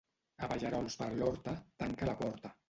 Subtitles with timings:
[0.47, 1.55] Abellerols per l'horta,
[1.85, 2.55] tanca la porta.